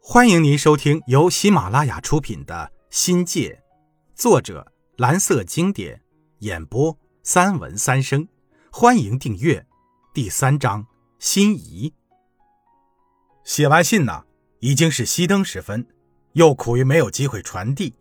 [0.00, 3.50] 欢迎您收听由喜马拉雅出品的《新界》，
[4.14, 6.00] 作者蓝色经典，
[6.38, 8.26] 演播三文三生。
[8.70, 9.66] 欢迎订阅。
[10.14, 10.86] 第三章，
[11.18, 11.92] 心仪。
[13.44, 14.24] 写完信呢，
[14.60, 15.86] 已经是熄灯时分，
[16.32, 17.94] 又苦于没有机会传递。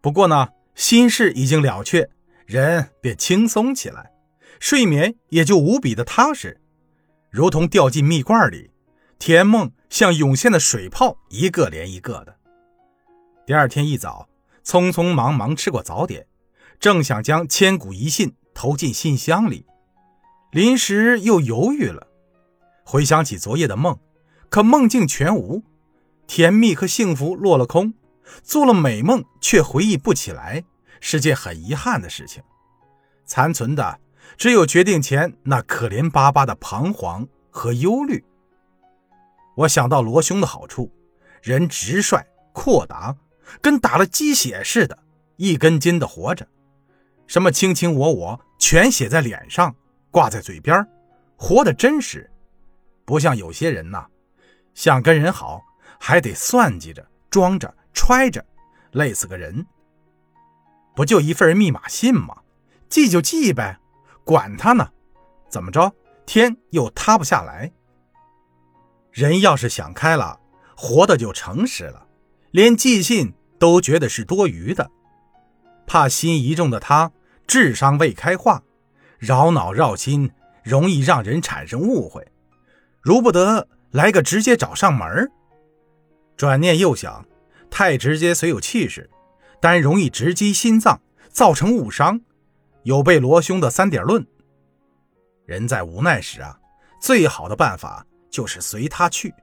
[0.00, 2.08] 不过呢，心事已经了却，
[2.46, 4.12] 人便轻松起来，
[4.60, 6.60] 睡眠也就无比的踏实，
[7.30, 8.70] 如同掉进蜜罐里。
[9.18, 12.36] 甜梦像涌现的水泡，一个连一个的。
[13.44, 14.28] 第二天一早，
[14.64, 16.24] 匆匆忙忙吃过早点，
[16.78, 19.66] 正想将千古遗信投进信箱里，
[20.52, 22.06] 临时又犹豫了。
[22.84, 23.98] 回想起昨夜的梦，
[24.48, 25.64] 可梦境全无，
[26.28, 27.92] 甜蜜和幸福落了空，
[28.44, 30.62] 做了美梦却回忆不起来，
[31.00, 32.40] 是件很遗憾的事情。
[33.26, 33.98] 残存的
[34.36, 38.24] 只有决定前那可怜巴巴的彷徨和忧虑。
[39.58, 40.88] 我想到罗兄的好处，
[41.42, 43.16] 人直率阔达，
[43.60, 44.96] 跟打了鸡血似的，
[45.34, 46.46] 一根筋的活着。
[47.26, 49.74] 什么卿卿我我，全写在脸上，
[50.12, 50.86] 挂在嘴边，
[51.36, 52.30] 活得真实。
[53.04, 54.06] 不像有些人呐，
[54.74, 55.60] 想跟人好，
[55.98, 58.44] 还得算计着、装着、揣着，
[58.92, 59.66] 累死个人。
[60.94, 62.42] 不就一份密码信吗？
[62.88, 63.80] 记就记呗，
[64.22, 64.88] 管他呢，
[65.48, 65.92] 怎么着，
[66.26, 67.72] 天又塌不下来。
[69.10, 70.38] 人要是想开了，
[70.76, 72.06] 活的就诚实了，
[72.50, 74.90] 连寄信都觉得是多余的。
[75.86, 77.10] 怕心一重的他
[77.46, 78.62] 智商未开化，
[79.18, 80.30] 扰脑绕心，
[80.62, 82.26] 容易让人产生误会。
[83.00, 85.30] 如不得来个直接找上门
[86.36, 87.26] 转念又想，
[87.70, 89.08] 太直接虽有气势，
[89.60, 91.00] 但容易直击心脏，
[91.30, 92.20] 造成误伤。
[92.84, 94.26] 有悖罗兄的三点论。
[95.46, 96.58] 人在无奈时啊，
[97.00, 98.06] 最好的办法。
[98.30, 99.34] 就是随他去，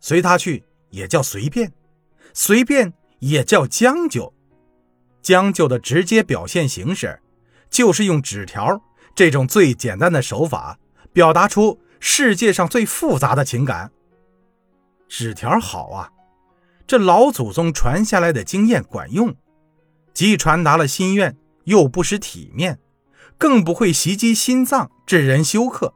[0.00, 1.72] 随他去也叫随便，
[2.34, 4.32] 随便也叫将就。
[5.22, 7.20] 将就的直接表现形式，
[7.70, 8.82] 就是用纸条
[9.14, 10.78] 这种最简单的手法，
[11.12, 13.92] 表达出世界上最复杂的情感。
[15.08, 16.10] 纸条好啊，
[16.88, 19.36] 这老祖宗传下来的经验管用，
[20.12, 22.80] 既传达了心愿，又不失体面，
[23.38, 25.94] 更不会袭击心脏，致人休克。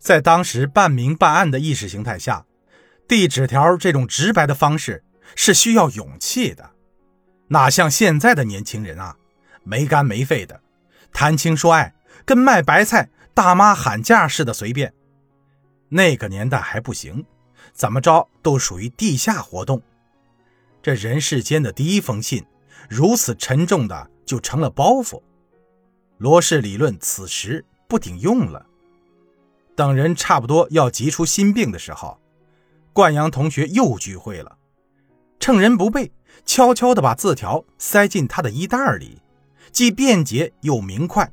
[0.00, 2.46] 在当时半明半暗的意识形态下，
[3.06, 5.04] 递纸条这种直白的方式
[5.36, 6.70] 是需要勇气的，
[7.48, 9.16] 哪像现在的年轻人啊，
[9.62, 10.62] 没肝没肺的，
[11.12, 11.94] 谈情说爱
[12.24, 14.92] 跟卖白菜大妈喊价似的随便。
[15.90, 17.26] 那个年代还不行，
[17.74, 19.82] 怎么着都属于地下活动。
[20.82, 22.46] 这人世间的第一封信，
[22.88, 25.20] 如此沉重的就成了包袱。
[26.16, 28.64] 罗氏理论此时不顶用了。
[29.80, 32.20] 等人差不多要急出心病的时候，
[32.92, 34.58] 冠阳同学又聚会了。
[35.38, 36.12] 趁人不备，
[36.44, 39.22] 悄悄地把字条塞进他的衣袋里，
[39.72, 41.32] 既便捷又明快，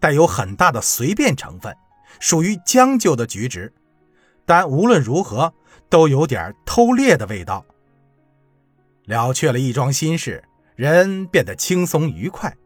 [0.00, 1.76] 带有很大的随便成分，
[2.18, 3.70] 属于将就的举止。
[4.46, 5.52] 但无论如何，
[5.90, 7.62] 都有点偷猎的味道。
[9.04, 10.42] 了却了一桩心事，
[10.76, 12.56] 人变得轻松愉快。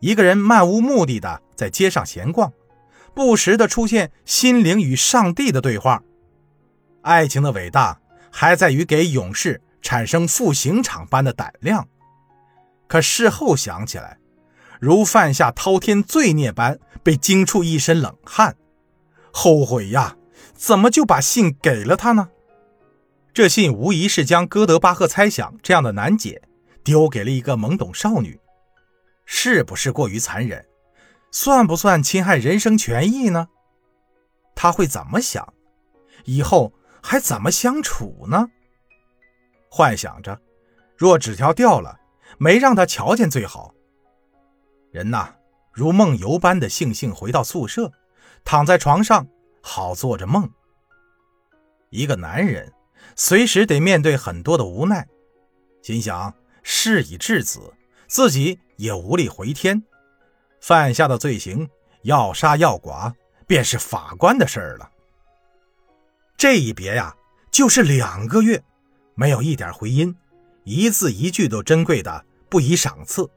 [0.00, 2.52] 一个人漫无目的的在街上闲逛。
[3.16, 6.02] 不时的出现心灵与上帝的对话。
[7.00, 7.98] 爱情的伟大
[8.30, 11.88] 还在于给勇士产生赴刑场般的胆量。
[12.86, 14.18] 可事后想起来，
[14.78, 18.54] 如犯下滔天罪孽般被惊出一身冷汗，
[19.32, 20.18] 后悔呀！
[20.54, 22.28] 怎么就把信给了他呢？
[23.32, 26.42] 这信无疑是将哥德巴赫猜想这样的难解
[26.84, 28.38] 丢给了一个懵懂少女，
[29.24, 30.62] 是不是过于残忍？
[31.38, 33.48] 算不算侵害人身权益呢？
[34.54, 35.52] 他会怎么想？
[36.24, 38.48] 以后还怎么相处呢？
[39.68, 40.40] 幻想着，
[40.96, 42.00] 若纸条掉了，
[42.38, 43.74] 没让他瞧见最好。
[44.90, 45.34] 人呐，
[45.74, 47.92] 如梦游般的悻悻回到宿舍，
[48.42, 49.28] 躺在床上，
[49.60, 50.50] 好做着梦。
[51.90, 52.72] 一个男人，
[53.14, 55.06] 随时得面对很多的无奈，
[55.82, 57.74] 心想事已至此，
[58.06, 59.84] 自己也无力回天。
[60.66, 61.68] 犯下的罪行，
[62.02, 63.14] 要杀要剐，
[63.46, 64.90] 便是法官的事儿了。
[66.36, 67.14] 这一别呀，
[67.52, 68.60] 就是两个月，
[69.14, 70.16] 没有一点回音，
[70.64, 73.30] 一字一句都珍贵的不以赏赐。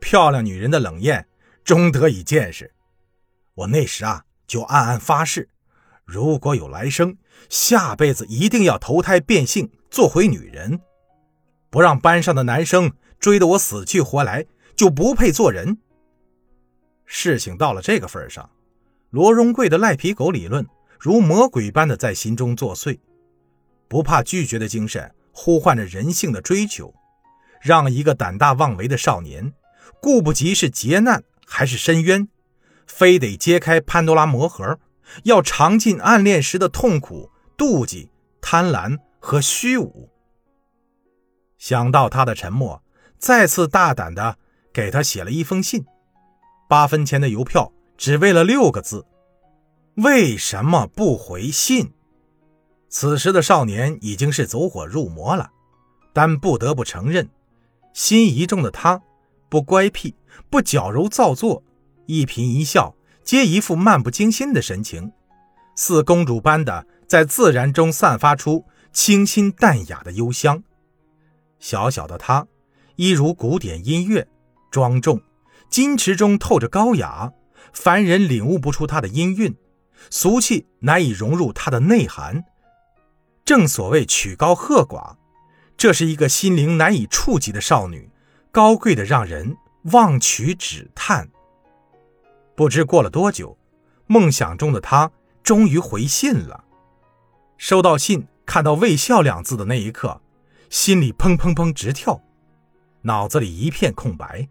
[0.00, 1.24] 漂亮女人的冷艳，
[1.62, 2.72] 终得以见识。
[3.54, 5.48] 我那时啊，就暗暗发誓，
[6.04, 7.16] 如果有来生，
[7.48, 10.80] 下辈子一定要投胎变性，做回女人，
[11.70, 15.78] 不让班上的男生追得我死去活来，就不配做人。
[17.12, 18.48] 事情到了这个份上，
[19.10, 20.64] 罗荣贵的赖皮狗理论
[21.00, 23.00] 如魔鬼般的在心中作祟。
[23.88, 26.94] 不怕拒绝的精神呼唤着人性的追求，
[27.60, 29.52] 让一个胆大妄为的少年，
[30.00, 32.28] 顾不及是劫难还是深渊，
[32.86, 34.78] 非得揭开潘多拉魔盒，
[35.24, 37.28] 要尝尽暗恋时的痛苦、
[37.58, 40.08] 妒忌、贪婪和虚无。
[41.58, 42.84] 想到他的沉默，
[43.18, 44.38] 再次大胆的
[44.72, 45.84] 给他写了一封信，
[46.70, 49.04] 八分钱的邮票，只为了六个字：
[49.96, 51.90] 为什么不回信？
[52.88, 55.50] 此时的少年已经是走火入魔了，
[56.12, 57.28] 但不得不承认，
[57.92, 59.02] 心一重的他，
[59.48, 60.14] 不乖僻，
[60.48, 61.64] 不矫揉造作，
[62.06, 62.94] 一颦一笑
[63.24, 65.10] 皆一副漫不经心的神情，
[65.74, 70.62] 似公主般的在自然中散发出清新淡雅的幽香。
[71.58, 72.46] 小小的他，
[72.94, 74.28] 一如古典音乐，
[74.70, 75.20] 庄重、
[75.70, 77.32] 矜持中透着高雅，
[77.72, 79.56] 凡人领悟不出她的音韵，
[80.10, 82.44] 俗气难以融入她的内涵。
[83.44, 85.16] 正所谓曲高和寡，
[85.76, 88.10] 这是一个心灵难以触及的少女，
[88.50, 89.56] 高贵的让人
[89.92, 91.30] 望曲止叹。
[92.56, 93.56] 不知过了多久，
[94.06, 95.10] 梦想中的他
[95.42, 96.64] 终于回信了。
[97.56, 100.20] 收到信，看到“微笑”两字的那一刻。
[100.68, 102.22] 心里砰砰砰直跳，
[103.02, 104.48] 脑子里一片空白，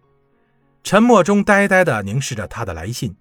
[0.84, 3.16] 沉默中呆呆地凝视着他的来信，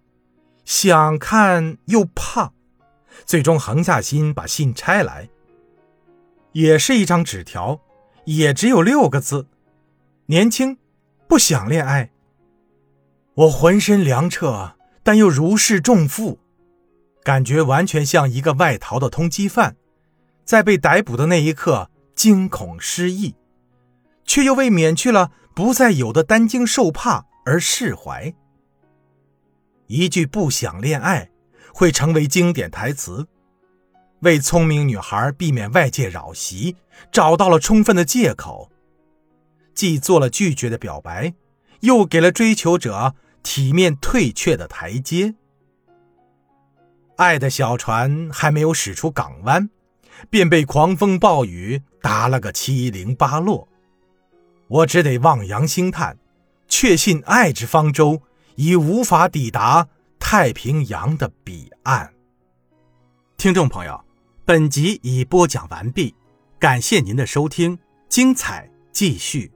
[0.65, 2.53] 想看又怕，
[3.27, 5.29] 最终横下心把信拆来。
[6.53, 7.81] 也是一张纸条，
[8.25, 9.47] 也只有六个字：
[10.27, 10.79] 年轻，
[11.27, 12.11] 不想恋爱。
[13.35, 16.39] 我浑身凉彻，但又如释重负，
[17.23, 19.77] 感觉完全像一个外逃的通缉犯，
[20.45, 21.91] 在被逮捕的那一刻。
[22.19, 23.37] 惊恐失忆，
[24.25, 28.35] 却又为免去了不再有的担惊受怕而释怀。
[29.87, 31.31] 一句“不想恋爱”
[31.73, 33.27] 会成为经典台词，
[34.21, 36.77] 为聪明女孩避免外界扰袭
[37.11, 38.71] 找到了充分的借口，
[39.75, 41.33] 既做了拒绝的表白，
[41.81, 45.35] 又给了追求者体面退却的台阶。
[47.17, 49.71] 爱的小船还没有驶出港湾。
[50.31, 53.69] 便被狂风暴雨打了个七零八落，
[54.67, 56.19] 我只得望洋兴叹，
[56.69, 58.23] 确信爱之方舟
[58.57, 59.89] 已无法抵达
[60.19, 62.13] 太平洋的彼岸。
[63.37, 64.05] 听众朋友，
[64.45, 66.15] 本集已播讲完毕，
[66.59, 67.79] 感谢您的收听，
[68.09, 69.51] 精彩继续。